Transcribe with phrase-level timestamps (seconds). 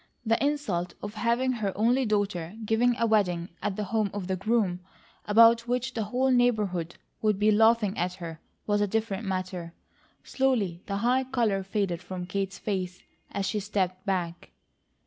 [0.25, 4.35] The insult of having her only daughter given a wedding at the home of the
[4.35, 4.79] groom,
[5.27, 9.75] about which the whole neighbourhood would be laughing at her, was a different matter.
[10.23, 14.49] Slowly the high colour faded from Kate's face, as she stepped back.